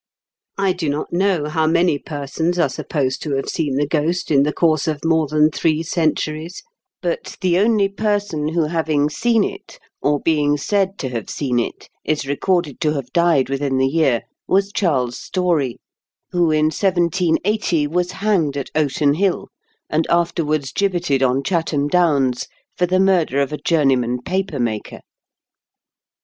I 0.57 0.73
do 0.73 0.89
not 0.89 1.13
know 1.13 1.45
how 1.45 1.67
many 1.67 1.99
persons 1.99 2.57
are 2.57 2.69
supposed 2.69 3.21
to 3.21 3.35
have 3.35 3.47
seen 3.47 3.75
the 3.75 3.85
ghost 3.85 4.31
in 4.31 4.41
the 4.41 4.51
course 4.51 4.87
of 4.87 5.05
more 5.05 5.27
than 5.27 5.51
three 5.51 5.83
centuries; 5.83 6.63
but 7.03 7.37
the 7.41 7.59
only 7.59 7.87
person 7.87 8.47
who, 8.47 8.63
having 8.63 9.11
seen 9.11 9.43
it, 9.43 9.77
or 10.01 10.19
being 10.19 10.57
said 10.57 10.97
to 10.97 11.09
have 11.09 11.29
seen 11.29 11.59
it, 11.59 11.87
is 12.03 12.25
recorded 12.25 12.81
to 12.81 12.93
have 12.93 13.13
died 13.13 13.47
within 13.47 13.77
the 13.77 13.85
year 13.85 14.23
was 14.47 14.71
Charles 14.73 15.19
Story, 15.19 15.77
who 16.31 16.49
in 16.49 16.71
1780 16.73 17.85
was 17.85 18.13
hanged 18.13 18.57
at 18.57 18.71
QH08T 18.73 18.83
8T0BIE3. 18.83 18.99
167 19.05 19.05
Oaten 19.05 19.15
Hill, 19.19 19.47
and 19.87 20.07
afterwards 20.09 20.71
gibbeted 20.73 21.21
on 21.21 21.43
Chatham 21.43 21.87
Downs, 21.87 22.47
for 22.75 22.87
the 22.87 22.99
murder 22.99 23.39
of 23.39 23.53
a 23.53 23.57
journey 23.57 23.97
man 23.97 24.19
paper 24.23 24.57
maker. 24.59 25.01